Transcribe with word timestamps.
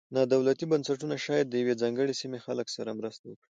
نا 0.15 0.21
دولتي 0.33 0.65
بنسټونه 0.71 1.15
شاید 1.25 1.45
د 1.49 1.53
یوې 1.61 1.73
ځانګړې 1.81 2.13
سیمې 2.21 2.39
خلکو 2.45 2.71
سره 2.77 2.97
مرسته 2.99 3.23
وکړي. 3.27 3.47